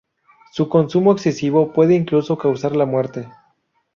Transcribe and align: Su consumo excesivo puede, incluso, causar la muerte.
Su 0.51 0.67
consumo 0.67 1.11
excesivo 1.11 1.71
puede, 1.73 1.93
incluso, 1.93 2.35
causar 2.35 2.75
la 2.75 2.87
muerte. 2.87 3.29